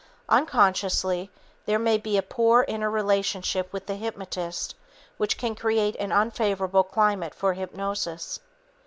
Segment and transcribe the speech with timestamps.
[0.29, 1.29] Unconsciously,
[1.67, 4.73] there may be a poor interrelationship with the hypnotist
[5.17, 8.39] which can create an unfavorable climate for hypnosis.